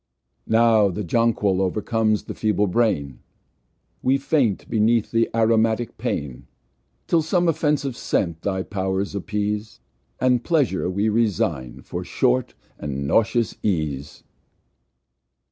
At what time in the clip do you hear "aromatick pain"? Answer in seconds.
5.31-6.47